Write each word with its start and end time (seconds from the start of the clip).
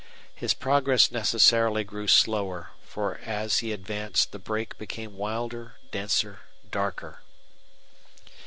His 0.33 0.55
progress 0.55 1.11
necessarily 1.11 1.83
grew 1.83 2.07
slower, 2.07 2.71
for 2.81 3.19
as 3.23 3.59
he 3.59 3.71
advanced 3.71 4.31
the 4.31 4.39
brake 4.39 4.75
became 4.79 5.15
wilder, 5.15 5.75
denser, 5.91 6.39
darker. 6.71 7.21